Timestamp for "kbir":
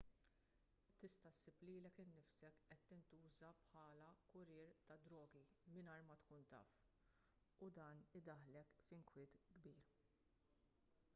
9.51-9.85